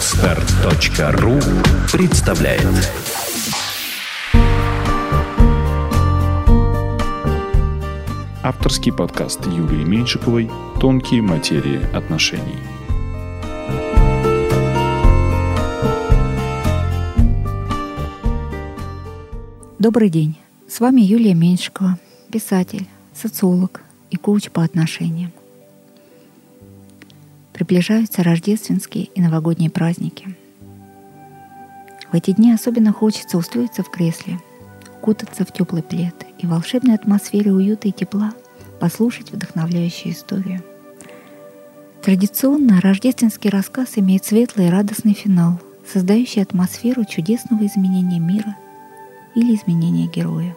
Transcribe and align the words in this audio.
Отстар.ру 0.00 1.38
представляет 1.92 2.66
Авторский 8.42 8.94
подкаст 8.94 9.44
Юлии 9.44 9.84
Меньшиковой 9.84 10.50
«Тонкие 10.80 11.20
материи 11.20 11.82
отношений». 11.94 12.56
Добрый 19.78 20.08
день. 20.08 20.38
С 20.66 20.80
вами 20.80 21.02
Юлия 21.02 21.34
Меньшикова, 21.34 21.98
писатель, 22.32 22.88
социолог 23.12 23.82
и 24.10 24.16
коуч 24.16 24.48
по 24.48 24.64
отношениям. 24.64 25.30
Приближаются 27.60 28.22
рождественские 28.22 29.10
и 29.14 29.20
новогодние 29.20 29.68
праздники. 29.68 30.34
В 32.10 32.14
эти 32.14 32.30
дни 32.30 32.54
особенно 32.54 32.90
хочется 32.90 33.36
устроиться 33.36 33.82
в 33.82 33.90
кресле, 33.90 34.40
кутаться 35.02 35.44
в 35.44 35.52
теплый 35.52 35.82
плед 35.82 36.14
и 36.38 36.46
в 36.46 36.50
волшебной 36.52 36.94
атмосфере 36.94 37.52
уюта 37.52 37.88
и 37.88 37.92
тепла 37.92 38.32
послушать 38.80 39.30
вдохновляющую 39.32 40.14
историю. 40.14 40.62
Традиционно 42.02 42.80
рождественский 42.80 43.50
рассказ 43.50 43.90
имеет 43.96 44.24
светлый 44.24 44.68
и 44.68 44.70
радостный 44.70 45.12
финал, 45.12 45.60
создающий 45.86 46.40
атмосферу 46.40 47.04
чудесного 47.04 47.66
изменения 47.66 48.20
мира 48.20 48.56
или 49.34 49.54
изменения 49.54 50.06
героя. 50.06 50.56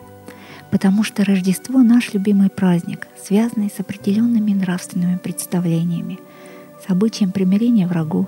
Потому 0.72 1.04
что 1.04 1.26
Рождество— 1.26 1.80
наш 1.84 2.14
любимый 2.14 2.50
праздник, 2.50 3.10
связанный 3.22 3.70
с 3.70 3.82
определенными 3.82 4.54
нравственными 4.54 5.18
представлениями— 5.18 6.18
с 6.86 6.90
обычаем 6.90 7.32
примирения 7.32 7.88
врагов, 7.88 8.28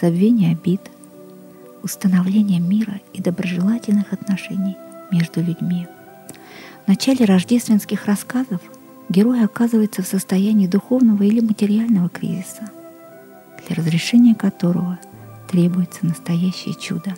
забвения 0.00 0.52
обид, 0.52 0.80
установления 1.82 2.60
мира 2.60 3.00
и 3.12 3.20
доброжелательных 3.20 4.12
отношений 4.12 4.76
между 5.10 5.40
людьми. 5.42 5.86
В 6.84 6.88
начале 6.88 7.24
рождественских 7.24 8.06
рассказов 8.06 8.60
герой 9.08 9.44
оказывается 9.44 10.02
в 10.02 10.06
состоянии 10.06 10.66
духовного 10.66 11.22
или 11.22 11.40
материального 11.40 12.08
кризиса, 12.08 12.70
для 13.66 13.76
разрешения 13.76 14.34
которого 14.34 14.98
требуется 15.50 16.06
настоящее 16.06 16.74
чудо. 16.74 17.14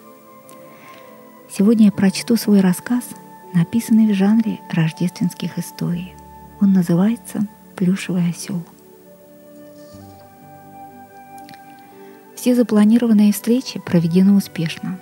Сегодня 1.50 1.87
я 1.87 1.92
прочту 1.92 2.37
свой 2.37 2.61
рассказ, 2.61 3.05
написанный 3.55 4.12
в 4.12 4.15
жанре 4.15 4.61
рождественских 4.70 5.59
историй. 5.59 6.15
Он 6.61 6.72
называется 6.72 7.47
«Плюшевый 7.75 8.28
осел». 8.31 8.62
Все 12.41 12.55
запланированные 12.55 13.34
встречи 13.34 13.78
проведены 13.80 14.33
успешно. 14.33 14.98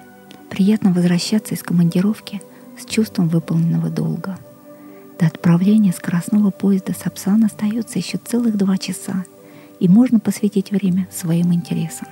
Приятно 0.51 0.93
возвращаться 0.93 1.55
из 1.55 1.63
командировки 1.63 2.43
с 2.77 2.85
чувством 2.85 3.29
выполненного 3.29 3.91
долга. 3.91 4.37
До 5.21 5.27
отправления 5.29 5.93
скоростного 5.93 6.51
поезда 6.51 6.95
Сапсан 6.95 7.45
остается 7.45 8.01
еще 8.01 8.19
целых 8.19 8.57
два 8.57 8.77
часа, 8.77 9.25
и 9.79 9.89
можно 9.89 10.19
посвятить 10.19 10.73
время 10.73 11.07
своим 11.13 11.55
интересам. 11.55 12.09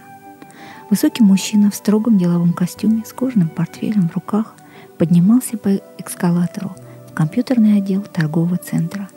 Высокий 0.90 1.24
мужчина 1.24 1.72
в 1.72 1.74
строгом 1.74 2.18
деловом 2.18 2.52
костюме 2.52 3.02
с 3.04 3.12
кожаным 3.12 3.48
портфелем 3.48 4.08
в 4.08 4.14
руках 4.14 4.54
поднимался 4.96 5.58
по 5.58 5.70
эскалатору 5.98 6.76
в 7.10 7.14
компьютерный 7.14 7.78
отдел 7.78 8.02
торгового 8.02 8.58
центра. 8.58 9.08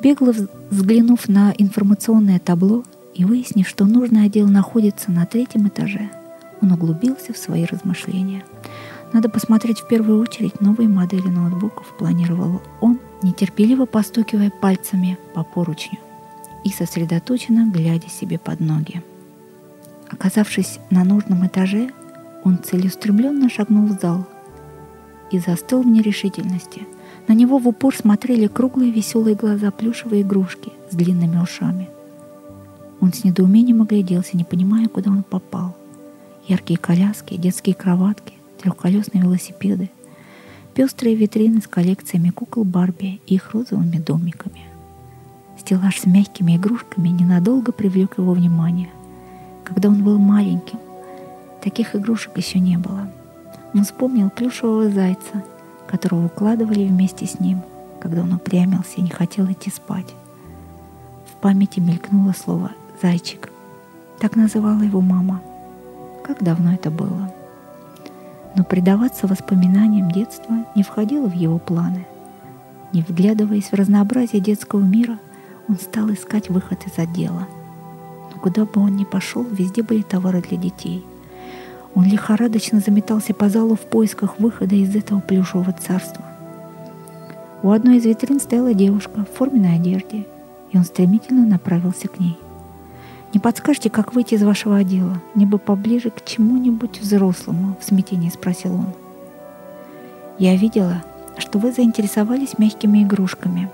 Бегло 0.00 0.32
взглянув 0.70 1.28
на 1.28 1.52
информационное 1.58 2.38
табло, 2.38 2.84
и 3.14 3.24
выяснив, 3.24 3.68
что 3.68 3.86
нужный 3.86 4.26
отдел 4.26 4.48
находится 4.48 5.10
на 5.10 5.26
третьем 5.26 5.68
этаже, 5.68 6.10
он 6.60 6.72
углубился 6.72 7.32
в 7.32 7.38
свои 7.38 7.64
размышления. 7.64 8.44
Надо 9.12 9.28
посмотреть 9.28 9.80
в 9.80 9.88
первую 9.88 10.20
очередь 10.20 10.60
новые 10.60 10.88
модели 10.88 11.28
ноутбуков, 11.28 11.94
планировал 11.96 12.60
он, 12.80 12.98
нетерпеливо 13.22 13.86
постукивая 13.86 14.50
пальцами 14.50 15.18
по 15.34 15.44
поручню 15.44 15.98
и 16.64 16.70
сосредоточенно 16.70 17.70
глядя 17.70 18.08
себе 18.08 18.38
под 18.38 18.60
ноги. 18.60 19.02
Оказавшись 20.10 20.80
на 20.90 21.04
нужном 21.04 21.46
этаже, 21.46 21.90
он 22.42 22.58
целеустремленно 22.58 23.48
шагнул 23.48 23.86
в 23.86 24.00
зал 24.00 24.26
и 25.30 25.38
застыл 25.38 25.82
в 25.82 25.86
нерешительности. 25.86 26.82
На 27.28 27.34
него 27.34 27.58
в 27.58 27.68
упор 27.68 27.94
смотрели 27.94 28.46
круглые 28.46 28.90
веселые 28.90 29.36
глаза 29.36 29.70
плюшевой 29.70 30.22
игрушки 30.22 30.72
с 30.90 30.94
длинными 30.94 31.36
ушами. 31.40 31.88
Он 33.04 33.12
с 33.12 33.22
недоумением 33.22 33.82
огляделся, 33.82 34.34
не 34.34 34.44
понимая, 34.44 34.88
куда 34.88 35.10
он 35.10 35.24
попал. 35.24 35.76
Яркие 36.48 36.78
коляски, 36.78 37.36
детские 37.36 37.74
кроватки, 37.74 38.32
трехколесные 38.62 39.22
велосипеды, 39.22 39.90
пестрые 40.72 41.14
витрины 41.14 41.60
с 41.60 41.68
коллекциями 41.68 42.30
кукол 42.30 42.64
Барби 42.64 43.20
и 43.26 43.34
их 43.34 43.52
розовыми 43.52 43.98
домиками. 43.98 44.62
Стеллаж 45.58 46.00
с 46.00 46.06
мягкими 46.06 46.56
игрушками 46.56 47.10
ненадолго 47.10 47.72
привлек 47.72 48.16
его 48.16 48.32
внимание. 48.32 48.88
Когда 49.64 49.90
он 49.90 50.02
был 50.02 50.16
маленьким, 50.16 50.78
таких 51.62 51.94
игрушек 51.94 52.38
еще 52.38 52.58
не 52.58 52.78
было. 52.78 53.10
Он 53.74 53.84
вспомнил 53.84 54.30
плюшевого 54.30 54.88
зайца, 54.88 55.44
которого 55.86 56.24
укладывали 56.24 56.86
вместе 56.86 57.26
с 57.26 57.38
ним, 57.38 57.60
когда 58.00 58.22
он 58.22 58.32
упрямился 58.32 58.94
и 58.96 59.02
не 59.02 59.10
хотел 59.10 59.44
идти 59.52 59.68
спать. 59.68 60.14
В 61.30 61.42
памяти 61.42 61.80
мелькнуло 61.80 62.32
слово 62.32 62.70
Зайчик. 63.02 63.50
Так 64.20 64.36
называла 64.36 64.80
его 64.82 65.00
мама. 65.00 65.42
Как 66.22 66.42
давно 66.42 66.72
это 66.74 66.90
было. 66.90 67.32
Но 68.56 68.64
предаваться 68.64 69.26
воспоминаниям 69.26 70.10
детства 70.10 70.64
не 70.74 70.82
входило 70.82 71.26
в 71.26 71.34
его 71.34 71.58
планы. 71.58 72.06
Не 72.92 73.02
вглядываясь 73.02 73.72
в 73.72 73.74
разнообразие 73.74 74.40
детского 74.40 74.80
мира, 74.80 75.18
он 75.68 75.76
стал 75.76 76.12
искать 76.12 76.50
выход 76.50 76.86
из 76.86 76.96
отдела. 76.98 77.48
Но 78.32 78.40
куда 78.40 78.64
бы 78.64 78.80
он 78.80 78.96
ни 78.96 79.04
пошел, 79.04 79.42
везде 79.42 79.82
были 79.82 80.02
товары 80.02 80.40
для 80.40 80.56
детей. 80.56 81.04
Он 81.94 82.04
лихорадочно 82.04 82.80
заметался 82.80 83.34
по 83.34 83.48
залу 83.48 83.74
в 83.74 83.80
поисках 83.80 84.38
выхода 84.38 84.76
из 84.76 84.94
этого 84.94 85.20
плюшевого 85.20 85.72
царства. 85.72 86.24
У 87.62 87.70
одной 87.70 87.96
из 87.96 88.04
витрин 88.04 88.40
стояла 88.40 88.74
девушка 88.74 89.24
в 89.24 89.36
форменной 89.36 89.76
одежде, 89.76 90.26
и 90.70 90.76
он 90.76 90.84
стремительно 90.84 91.46
направился 91.46 92.08
к 92.08 92.20
ней. 92.20 92.38
Не 93.34 93.40
подскажете, 93.40 93.90
как 93.90 94.14
выйти 94.14 94.34
из 94.34 94.44
вашего 94.44 94.76
отдела? 94.76 95.20
Мне 95.34 95.44
бы 95.44 95.58
поближе 95.58 96.10
к 96.10 96.24
чему-нибудь 96.24 97.00
взрослому, 97.00 97.76
в 97.80 97.84
смятении 97.84 98.28
спросил 98.28 98.76
он. 98.76 98.94
Я 100.38 100.54
видела, 100.54 101.02
что 101.38 101.58
вы 101.58 101.72
заинтересовались 101.72 102.58
мягкими 102.58 103.02
игрушками. 103.02 103.68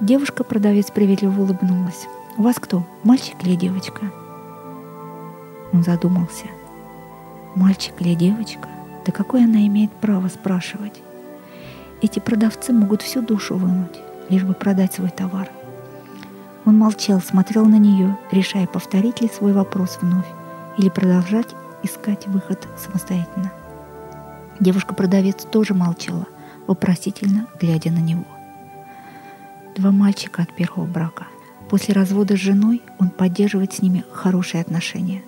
Девушка-продавец 0.00 0.90
приветливо 0.90 1.40
улыбнулась. 1.40 2.06
У 2.36 2.42
вас 2.42 2.56
кто, 2.56 2.84
мальчик 3.02 3.36
или 3.42 3.56
девочка? 3.56 4.12
Он 5.72 5.82
задумался. 5.82 6.44
Мальчик 7.56 7.94
или 8.00 8.14
девочка? 8.14 8.68
Да 9.06 9.12
какое 9.12 9.44
она 9.44 9.66
имеет 9.68 9.90
право 9.90 10.28
спрашивать? 10.28 11.00
Эти 12.02 12.18
продавцы 12.18 12.74
могут 12.74 13.00
всю 13.00 13.22
душу 13.22 13.56
вынуть, 13.56 13.98
лишь 14.28 14.44
бы 14.44 14.52
продать 14.52 14.92
свой 14.92 15.08
товар– 15.08 15.48
он 16.64 16.78
молчал, 16.78 17.20
смотрел 17.20 17.64
на 17.66 17.78
нее, 17.78 18.16
решая, 18.30 18.66
повторить 18.66 19.20
ли 19.20 19.28
свой 19.28 19.52
вопрос 19.52 19.98
вновь 20.00 20.26
или 20.78 20.88
продолжать 20.88 21.48
искать 21.82 22.26
выход 22.26 22.68
самостоятельно. 22.76 23.52
Девушка-продавец 24.60 25.44
тоже 25.44 25.74
молчала, 25.74 26.26
вопросительно 26.66 27.46
глядя 27.58 27.90
на 27.90 27.98
него. 27.98 28.24
Два 29.76 29.90
мальчика 29.90 30.42
от 30.42 30.54
первого 30.54 30.84
брака. 30.84 31.26
После 31.70 31.94
развода 31.94 32.36
с 32.36 32.40
женой 32.40 32.82
он 32.98 33.08
поддерживает 33.08 33.72
с 33.72 33.80
ними 33.80 34.04
хорошие 34.12 34.60
отношения. 34.60 35.22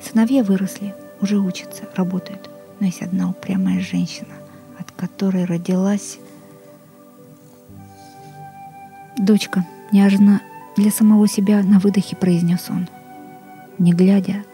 Сыновья 0.00 0.44
выросли, 0.44 0.94
уже 1.20 1.38
учатся, 1.38 1.84
работают. 1.96 2.48
Но 2.78 2.86
есть 2.86 3.02
одна 3.02 3.28
упрямая 3.30 3.80
женщина, 3.80 4.34
от 4.78 4.90
которой 4.92 5.44
родилась 5.44 6.18
дочка. 9.18 9.66
Неожиданно 9.92 10.40
для 10.80 10.90
самого 10.90 11.28
себя 11.28 11.62
на 11.62 11.78
выдохе 11.78 12.16
произнес 12.16 12.66
он. 12.70 12.88
Не 13.78 13.92
глядя, 13.92 14.44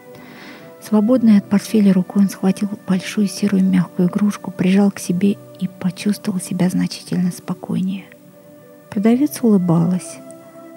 свободной 0.81 1.37
от 1.37 1.49
портфеля 1.49 1.93
рукой 1.93 2.23
он 2.23 2.29
схватил 2.29 2.69
большую 2.85 3.27
серую 3.27 3.63
мягкую 3.63 4.09
игрушку, 4.09 4.51
прижал 4.51 4.91
к 4.91 4.99
себе 4.99 5.37
и 5.59 5.67
почувствовал 5.67 6.39
себя 6.39 6.69
значительно 6.69 7.31
спокойнее. 7.31 8.05
Продавец 8.89 9.39
улыбалась. 9.41 10.17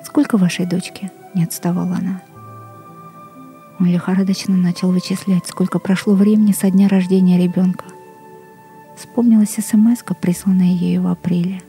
«Сколько 0.04 0.38
вашей 0.38 0.66
дочке?»— 0.66 1.10
не 1.34 1.44
отставала 1.44 1.96
она. 1.96 2.22
Он 3.78 3.86
лихорадочно 3.86 4.56
начал 4.56 4.90
вычислять, 4.92 5.46
сколько 5.46 5.78
прошло 5.78 6.14
времени 6.14 6.52
со 6.52 6.70
дня 6.70 6.88
рождения 6.88 7.42
ребенка. 7.42 7.84
Вспомнилась 8.96 9.56
смс 9.56 10.02
присланная 10.20 10.74
ею 10.74 11.02
в 11.02 11.06
апреле. 11.06 11.62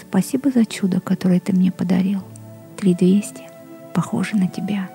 «Спасибо 0.00 0.50
за 0.50 0.64
чудо, 0.64 1.00
которое 1.00 1.40
ты 1.40 1.52
мне 1.52 1.72
подарил». 1.72 2.22
3200 2.76 3.42
похоже 3.94 4.36
на 4.36 4.48
тебя. 4.48 4.88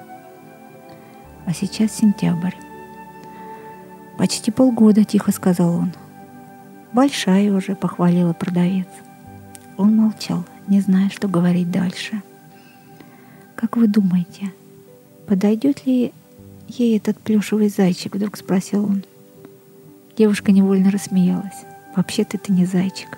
А 1.45 1.54
сейчас 1.54 1.92
сентябрь. 1.92 2.56
«Почти 4.18 4.51
полгода»,— 4.51 5.04
тихо 5.06 5.31
сказал 5.31 5.75
он. 5.75 5.94
«Большая 6.94 7.51
уже»,— 7.51 7.75
похвалила 7.78 8.33
продавец. 8.33 8.88
Он 9.78 9.95
молчал, 9.95 10.45
не 10.68 10.80
зная, 10.81 11.10
что 11.10 11.28
говорить 11.28 11.72
дальше. 11.72 12.22
«Как 13.56 13.78
вы 13.78 13.88
думаете, 13.88 14.51
подойдет 15.28 15.86
ли 15.86 16.13
ей 16.68 16.98
этот 16.98 17.18
плюшевый 17.18 17.69
зайчик?»— 17.69 18.16
вдруг 18.16 18.38
спросил 18.38 18.86
он. 18.86 19.04
Девушка 20.18 20.51
невольно 20.51 20.92
рассмеялась. 20.92 21.66
«Вообще-то 21.95 22.38
это 22.38 22.51
не 22.51 22.66
зайчик». 22.66 23.18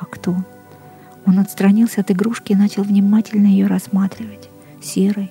«А 0.00 0.06
кто?» 0.06 0.36
Он 1.26 1.38
отстранился 1.38 2.00
от 2.00 2.10
игрушки 2.10 2.52
и 2.52 2.56
начал 2.56 2.82
внимательно 2.82 3.46
ее 3.46 3.66
рассматривать. 3.66 4.48
Серые, 4.82 5.30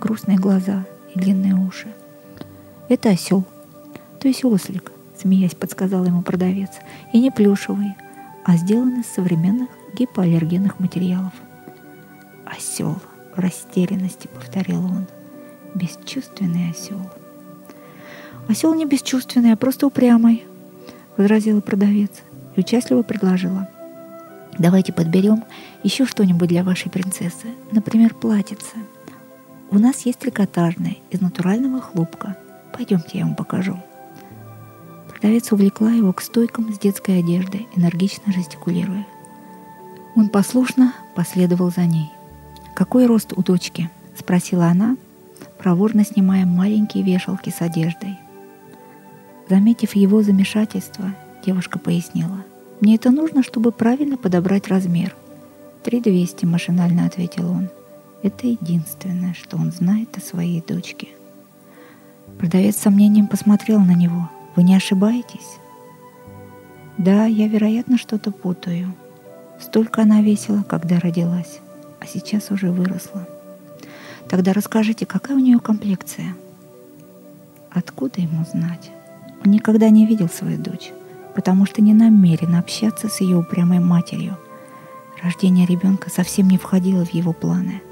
грустные 0.00 0.38
глаза 0.38 0.84
и 1.14 1.18
длинные 1.18 1.54
уши. 1.54 1.88
«Это 2.88 3.10
осел, 3.10 3.44
то 4.20 4.28
есть 4.28 4.44
ослик»,— 4.44 4.92
смеясь 5.16 5.54
подсказал 5.54 6.04
ему 6.04 6.22
продавец. 6.22 6.70
«И 7.12 7.20
не 7.20 7.30
плюшевый, 7.30 7.94
а 8.44 8.56
сделан 8.56 9.00
из 9.00 9.06
современных 9.06 9.68
гипоаллергенных 9.96 10.78
материалов». 10.80 11.32
«Осел»,— 12.44 12.98
в 13.36 13.38
растерянности 13.38 14.28
повторил 14.28 14.84
он. 14.84 15.06
«Бесчувственный 15.74 16.70
осел». 16.70 17.00
«Осел 18.48 18.74
не 18.74 18.84
бесчувственный, 18.84 19.52
а 19.52 19.56
просто 19.56 19.86
упрямый»,— 19.86 20.44
возразила 21.16 21.60
продавец 21.60 22.10
и 22.56 22.60
участливо 22.60 23.02
предложила— 23.02 23.68
Давайте 24.60 24.92
подберем 24.92 25.44
еще 25.82 26.04
что-нибудь 26.04 26.50
для 26.50 26.62
вашей 26.62 26.90
принцессы, 26.90 27.46
например, 27.72 28.12
платьице. 28.12 28.76
У 29.70 29.78
нас 29.78 30.04
есть 30.04 30.18
трикотажное 30.18 30.98
из 31.10 31.22
натурального 31.22 31.80
хлопка. 31.80 32.36
Пойдемте, 32.76 33.20
я 33.20 33.24
вам 33.24 33.36
покажу. 33.36 33.78
Продавец 35.08 35.50
увлекла 35.50 35.90
его 35.92 36.12
к 36.12 36.20
стойкам 36.20 36.74
с 36.74 36.78
детской 36.78 37.20
одеждой, 37.20 37.68
энергично 37.74 38.34
жестикулируя. 38.34 39.06
Он 40.14 40.28
послушно 40.28 40.92
последовал 41.16 41.70
за 41.70 41.86
ней. 41.86 42.10
«Какой 42.76 43.06
рост 43.06 43.32
у 43.34 43.42
дочки?»— 43.42 43.88
спросила 44.18 44.66
она, 44.66 44.98
проворно 45.58 46.04
снимая 46.04 46.44
маленькие 46.44 47.02
вешалки 47.02 47.48
с 47.48 47.62
одеждой. 47.62 48.18
Заметив 49.48 49.96
его 49.96 50.22
замешательство, 50.22 51.14
девушка 51.46 51.78
пояснила. 51.78 52.44
Мне 52.80 52.94
это 52.94 53.10
нужно, 53.10 53.42
чтобы 53.42 53.72
правильно 53.72 54.16
подобрать 54.16 54.68
размер. 54.68 55.14
«Три 55.82 56.00
двести»,— 56.00 56.44
машинально 56.46 57.06
ответил 57.06 57.50
он. 57.50 57.68
Это 58.22 58.46
единственное, 58.46 59.34
что 59.34 59.56
он 59.56 59.70
знает 59.70 60.16
о 60.16 60.20
своей 60.20 60.62
дочке. 60.62 61.08
Продавец 62.38 62.76
с 62.76 62.80
сомнением 62.80 63.26
посмотрел 63.26 63.80
на 63.80 63.94
него. 63.94 64.30
«Вы 64.56 64.62
не 64.62 64.74
ошибаетесь?» 64.74 65.58
«Да, 66.96 67.26
я, 67.26 67.48
вероятно, 67.48 67.98
что-то 67.98 68.30
путаю. 68.30 68.94
Столько 69.60 70.02
она 70.02 70.22
весила, 70.22 70.62
когда 70.62 70.98
родилась, 71.00 71.60
а 72.00 72.06
сейчас 72.06 72.50
уже 72.50 72.70
выросла. 72.70 73.28
Тогда 74.28 74.52
расскажите, 74.54 75.04
какая 75.04 75.36
у 75.36 75.40
нее 75.40 75.60
комплекция?» 75.60 76.34
Откуда 77.70 78.20
ему 78.20 78.44
знать? 78.44 78.90
Он 79.44 79.52
никогда 79.52 79.90
не 79.90 80.06
видел 80.06 80.28
свою 80.28 80.58
дочь 80.58 80.92
потому 81.34 81.66
что 81.66 81.82
не 81.82 81.94
намерен 81.94 82.54
общаться 82.54 83.08
с 83.08 83.20
ее 83.20 83.36
упрямой 83.36 83.78
матерью. 83.78 84.36
Рождение 85.22 85.66
ребенка 85.66 86.10
совсем 86.10 86.48
не 86.48 86.58
входило 86.58 87.04
в 87.04 87.12
его 87.12 87.32
планы. 87.32 87.82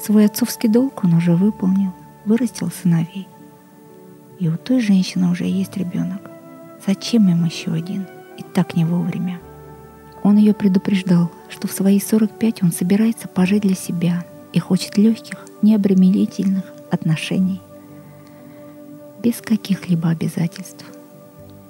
Свой 0.00 0.26
отцовский 0.26 0.68
долг 0.68 1.04
он 1.04 1.14
уже 1.14 1.34
выполнил, 1.34 1.92
вырастил 2.24 2.70
сыновей. 2.70 3.26
И 4.38 4.48
у 4.48 4.56
той 4.56 4.80
женщины 4.80 5.30
уже 5.30 5.44
есть 5.44 5.76
ребенок. 5.76 6.20
Зачем 6.86 7.28
им 7.28 7.44
еще 7.44 7.72
один? 7.72 8.06
И 8.36 8.42
так 8.42 8.76
не 8.76 8.84
вовремя. 8.84 9.40
Он 10.22 10.36
ее 10.36 10.54
предупреждал, 10.54 11.30
что 11.48 11.66
в 11.66 11.72
свои 11.72 11.98
45 11.98 12.62
он 12.62 12.72
собирается 12.72 13.26
пожить 13.26 13.62
для 13.62 13.74
себя 13.74 14.24
и 14.52 14.60
хочет 14.60 14.96
легких, 14.96 15.44
необременительных 15.62 16.64
отношений, 16.90 17.60
без 19.22 19.40
каких-либо 19.40 20.08
обязательств. 20.08 20.84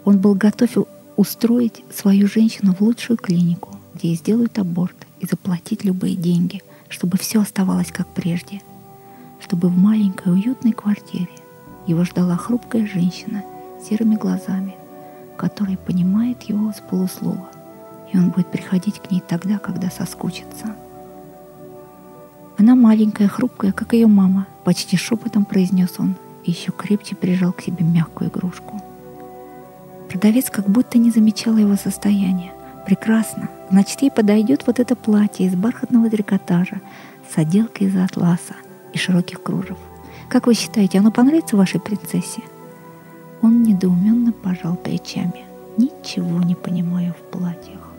Он 0.08 0.16
был 0.16 0.34
готов 0.34 0.88
устроить 1.19 1.84
свою 1.94 2.28
женщину 2.28 2.72
в 2.72 2.81
лучшую 2.81 3.19
клинику, 3.19 3.76
где 3.93 4.08
ей 4.08 4.16
сделают 4.16 4.58
аборт 4.58 4.96
и 5.20 5.26
заплатить 5.26 5.84
любые 5.84 6.16
деньги, 6.16 6.62
чтобы 6.88 7.19
все 7.19 7.43
оставалось 7.43 7.93
как 7.93 8.06
прежде. 8.14 8.62
Чтобы 9.38 9.69
в 9.69 9.76
маленькой 9.76 10.32
уютной 10.32 10.72
квартире 10.72 11.28
его 11.87 12.05
ждала 12.05 12.38
хрупкая 12.38 12.87
женщина 12.87 13.44
с 13.78 13.88
серыми 13.88 14.14
глазами, 14.14 14.76
которая 15.37 15.76
понимает 15.76 16.40
его 16.44 16.72
с 16.72 16.81
полуслова, 16.81 17.50
и 18.10 18.16
он 18.16 18.31
будет 18.31 18.50
приходить 18.50 19.00
к 19.00 19.10
ней 19.10 19.20
тогда, 19.20 19.58
когда 19.58 19.90
соскучится. 19.90 20.75
Она 22.56 22.75
маленькая, 22.75 23.28
хрупкая, 23.28 23.72
как 23.72 23.93
ее 23.93 24.06
мама, 24.06 24.46
почти 24.64 24.96
шепотом 24.96 25.44
произнес 25.44 25.96
он 25.99 26.14
и 26.44 26.52
еще 26.52 26.72
крепче 26.72 27.14
прижал 27.14 27.52
к 27.52 27.60
себе 27.60 27.84
мягкую 27.84 28.31
игрушку. 28.31 28.82
Продавец 30.08 30.50
как 30.50 30.69
будто 30.69 30.99
не 30.99 31.10
замечал 31.10 31.56
его 31.56 31.76
состояния. 31.76 32.52
Прекрасно. 32.87 33.50
Значит, 33.70 34.00
ей 34.00 34.10
подойдет 34.10 34.66
вот 34.66 34.81
это 34.81 34.96
платье 34.96 35.46
из 35.46 35.55
бархатного 35.55 36.08
трикотажа 36.08 36.81
с 37.31 37.37
отделкой 37.37 37.88
из 37.88 37.96
атласа 37.96 38.55
и 38.94 38.99
широких 38.99 39.43
кружев. 39.43 39.76
Как 40.28 40.46
вы 40.46 40.55
считаете, 40.55 40.99
оно 40.99 41.10
понравится 41.10 41.56
вашей 41.56 41.81
принцессе? 41.81 42.43
Он 43.43 43.62
недоуменно 43.62 44.32
пожал 44.32 44.76
плечами. 44.76 45.44
Ничего 45.76 46.43
не 46.43 46.55
понимаю 46.55 47.14
в 47.14 47.31
платьях. 47.31 47.93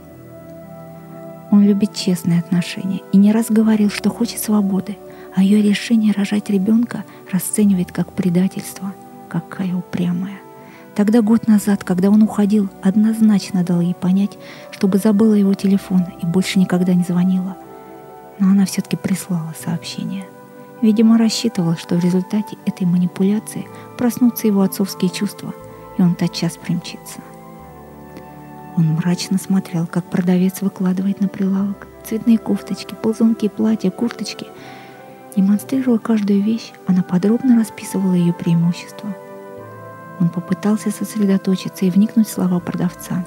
Он 1.52 1.64
любит 1.64 1.94
честные 1.94 2.40
отношения 2.40 3.02
и 3.12 3.18
не 3.18 3.32
раз 3.32 3.48
говорил, 3.50 3.90
что 3.90 4.10
хочет 4.10 4.40
свободы, 4.40 4.98
а 5.36 5.44
ее 5.44 5.62
решение 5.62 6.14
рожать 6.14 6.50
ребенка 6.50 7.04
расценивает 7.32 7.92
как 7.92 8.14
предательство. 8.14 8.94
Какая 9.30 9.76
упрямая. 9.76 10.40
Тогда 11.00 11.22
год 11.22 11.48
назад, 11.48 11.86
когда 11.86 12.10
он 12.10 12.22
уходил, 12.24 12.68
однозначно 12.82 13.64
дал 13.64 13.80
ей 13.80 13.94
понять, 13.94 14.38
чтобы 14.70 14.98
забыла 14.98 15.34
его 15.34 15.54
телефон 15.54 16.04
и 16.22 16.26
больше 16.26 16.60
никогда 16.60 16.94
не 16.94 17.04
звонила. 17.04 17.56
Но 18.38 18.48
она 18.48 18.66
все-таки 18.66 18.98
прислала 18.98 19.56
сообщение. 19.58 20.26
Видимо, 20.82 21.18
рассчитывала, 21.18 21.78
что 21.78 21.96
в 21.96 22.04
результате 22.04 22.58
этой 22.66 22.86
манипуляции 22.86 23.66
проснутся 23.98 24.48
его 24.48 24.62
отцовские 24.62 25.10
чувства, 25.10 25.54
и 25.98 26.02
он 26.02 26.16
тотчас 26.16 26.58
примчится. 26.58 27.22
Он 28.76 28.84
мрачно 28.96 29.38
смотрел, 29.38 29.88
как 29.88 30.04
продавец 30.04 30.60
выкладывает 30.60 31.22
на 31.22 31.30
прилавок 31.30 31.88
цветные 32.04 32.38
кофточки, 32.38 32.94
ползунки, 33.02 33.48
платья, 33.48 33.90
курточки. 33.90 34.48
Демонстрируя 35.34 35.98
каждую 35.98 36.44
вещь, 36.44 36.74
она 36.88 37.04
подробно 37.04 37.56
расписывала 37.56 38.16
ее 38.16 38.34
преимущества– 38.34 39.16
он 40.20 40.30
попытался 40.30 40.92
сосредоточиться 40.92 41.86
и 41.86 41.90
вникнуть 41.90 42.28
в 42.28 42.32
слова 42.32 42.60
продавца. 42.60 43.26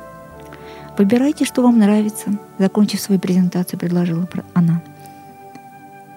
«Выбирайте, 0.98 1.44
что 1.44 1.62
вам 1.62 1.78
нравится»,— 1.78 2.38
закончив 2.58 3.00
свою 3.00 3.20
презентацию, 3.20 3.78
предложила 3.78 4.28
она. 4.54 4.82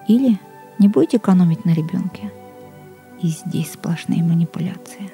«Или 0.06 0.38
не 0.78 0.88
будете 0.88 1.16
экономить 1.16 1.64
на 1.64 1.70
ребенке?» 1.70 2.30
И 3.22 3.28
здесь 3.28 3.72
сплошные 3.72 4.22
манипуляции. 4.22 5.10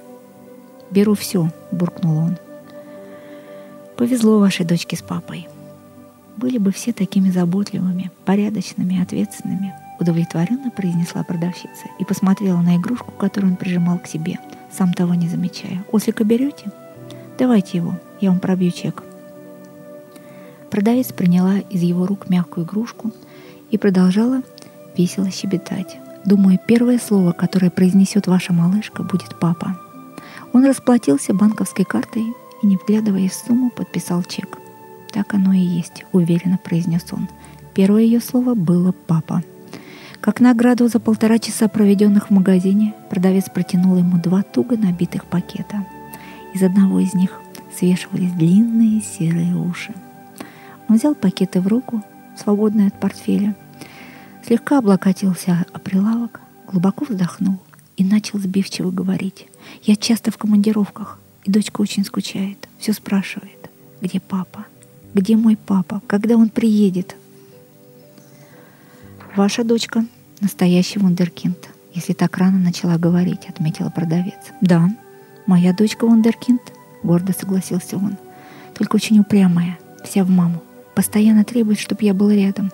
«Беру 0.91 1.15
все»,— 1.15 1.49
буркнул 1.73 2.19
он. 2.19 2.37
«Повезло 3.97 4.41
вашей 4.41 4.67
дочке 4.67 4.97
с 4.97 5.03
папой. 5.03 5.49
Были 6.37 6.59
бы 6.59 6.73
все 6.73 6.93
такими 6.93 7.31
заботливыми, 7.31 8.11
порядочными, 8.25 9.01
ответственными»,— 9.01 9.75
удовлетворенно 10.03 10.71
произнесла 10.71 11.25
продавщица 11.25 11.87
и 11.99 12.05
посмотрела 12.05 12.61
на 12.61 12.77
игрушку, 12.77 13.11
которую 13.13 13.53
он 13.53 13.57
прижимал 13.57 13.99
к 13.99 14.07
себе— 14.07 14.39
сам 14.73 14.93
того 14.93 15.15
не 15.15 15.29
замечая. 15.29 15.85
«Ослика 15.93 16.25
берете? 16.25 16.71
Давайте 17.39 17.79
его, 17.79 17.95
я 18.21 18.31
вам 18.31 18.41
пробью 18.41 18.71
чек». 18.71 19.03
Продавец 20.71 21.13
приняла 21.13 21.59
из 21.59 21.83
его 21.83 22.07
рук 22.07 22.31
мягкую 22.31 22.67
игрушку 22.67 23.13
и 23.71 23.77
продолжала 23.77 24.43
весело 24.97 25.31
щебетать. 25.31 25.99
«Думаю, 26.25 26.59
первое 26.67 26.99
слово, 26.99 27.33
которое 27.33 27.71
произнесет 27.71 28.27
ваша 28.27 28.53
малышка, 28.53 29.03
будет 29.03 29.39
«папа». 29.39 29.77
Он 30.53 30.65
расплатился 30.65 31.35
банковской 31.35 31.85
картой 31.85 32.25
и, 32.63 32.67
не 32.67 32.77
вглядываясь 32.77 33.33
в 33.33 33.47
сумму, 33.47 33.71
подписал 33.71 34.23
чек. 34.23 34.59
«Так 35.13 35.35
оно 35.35 35.53
и 35.53 35.59
есть»,— 35.59 36.05
уверенно 36.13 36.59
произнес 36.59 37.05
он. 37.13 37.29
Первое 37.75 38.03
ее 38.03 38.21
слово 38.21 38.55
было 38.55 38.93
«папа». 38.93 39.43
Как 40.23 40.39
награду 40.39 40.87
за 40.87 41.01
полтора 41.01 41.41
часа, 41.41 41.67
проведенных 41.67 42.29
в 42.29 42.33
магазине, 42.33 42.95
продавец 43.11 43.51
протянул 43.51 43.97
ему 43.97 44.19
два 44.19 44.45
туго 44.45 44.77
набитых 44.77 45.25
пакета. 45.25 45.85
Из 46.55 46.63
одного 46.63 47.01
из 47.01 47.13
них 47.13 47.41
свешивались 47.77 48.31
длинные 48.31 49.03
серые 49.03 49.57
уши. 49.57 49.93
Он 50.89 50.95
взял 50.95 51.17
пакеты 51.17 51.61
в 51.61 51.67
руку, 51.67 52.05
свободные 52.41 52.87
от 52.87 53.01
портфеля, 53.01 53.57
слегка 54.47 54.79
облокотился 54.79 55.67
о 55.73 55.81
прилавок, 55.81 56.41
глубоко 56.71 57.05
вздохнул 57.05 57.59
и 57.97 58.05
начал 58.05 58.39
сбивчиво 58.39 58.93
говорить. 58.93 59.49
«Я 59.83 59.97
часто 59.97 60.31
в 60.31 60.39
командировках, 60.39 61.19
и 61.43 61.51
дочка 61.51 61.81
очень 61.81 62.05
скучает. 62.05 62.69
Все 62.79 62.93
спрашивает, 62.93 63.71
где 64.01 64.21
папа? 64.21 64.67
Где 65.15 65.37
мой 65.37 65.57
папа? 65.57 66.01
Когда 66.07 66.37
он 66.37 66.49
приедет?» 66.49 67.17
«Ваша 69.35 69.65
дочка— 69.65 70.05
настоящий 70.41 70.99
вундеркинд», 70.99 71.71
если 71.95 72.13
так 72.13 72.37
рано 72.37 72.59
начала 72.59 72.99
говорить, 72.99 73.49
отметила 73.49 73.89
продавец. 73.89 74.53
«Да, 74.61 74.91
моя 75.47 75.73
дочка 75.73 76.07
вундеркинд»,— 76.07 76.61
гордо 77.03 77.33
согласился 77.33 77.97
он. 77.97 78.19
«Только 78.75 78.97
очень 78.97 79.19
упрямая, 79.21 79.79
вся 80.05 80.25
в 80.25 80.29
маму. 80.29 80.63
Постоянно 80.95 81.45
требует, 81.45 81.81
чтобы 81.81 82.05
я 82.05 82.13
был 82.13 82.31
рядом, 82.31 82.71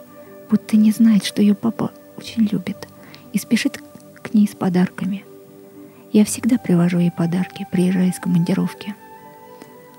будто 0.50 0.76
не 0.76 0.90
знает, 0.90 1.24
что 1.24 1.42
ее 1.42 1.54
папа 1.54 1.92
очень 2.16 2.42
любит, 2.42 2.88
и 3.32 3.38
спешит 3.38 3.80
к 4.20 4.34
ней 4.34 4.48
с 4.48 4.56
подарками. 4.56 5.24
Я 6.12 6.24
всегда 6.24 6.58
привожу 6.58 6.98
ей 6.98 7.12
подарки, 7.12 7.68
приезжая 7.70 8.08
из 8.08 8.18
командировки. 8.18 8.96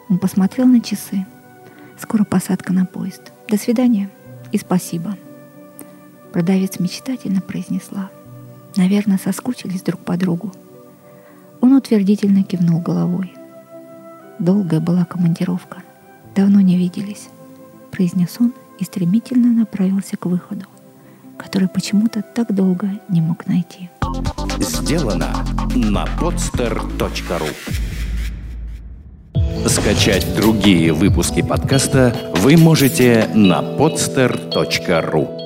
Он 0.10 0.18
посмотрел 0.18 0.66
на 0.66 0.82
часы. 0.82 1.25
Скоро 1.98 2.25
посадка 2.25 2.74
на 2.74 2.86
поезд. 2.86 3.32
До 3.48 3.58
свидания 3.58 4.10
и 4.51 4.58
спасибо. 4.58 5.16
Продавец 6.31 6.79
мечтательно 6.79 7.41
произнесла. 7.41 8.09
Наверное, 8.75 9.17
соскучились 9.17 9.81
друг 9.81 10.00
по 10.01 10.15
другу. 10.15 10.51
Он 11.62 11.74
утвердительно 11.74 12.43
кивнул 12.43 12.79
головой. 12.79 13.33
Долгая 14.38 14.79
была 14.79 15.05
командировка. 15.05 15.83
Давно 16.36 16.62
не 16.62 16.77
виделись, 16.77 17.29
произнес 17.91 18.38
он 18.39 18.53
и 18.79 18.83
стремительно 18.83 19.51
направился 19.51 20.15
к 20.15 20.25
выходу, 20.25 20.65
который 21.38 21.67
почему-то 21.67 22.21
так 22.21 22.53
долго 22.53 22.89
не 23.09 23.21
мог 23.21 23.48
найти. 23.48 23.89
Сделано 24.59 25.45
на 25.75 26.05
podster.ru 26.19 27.50
Скачать 29.67 30.25
другие 30.36 30.93
выпуски 30.93 31.41
подкаста 31.41 32.15
вы 32.38 32.55
можете 32.55 33.29
на 33.33 33.62
podster.ru 33.62 35.38